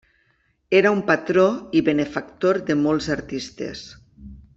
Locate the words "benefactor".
1.91-2.61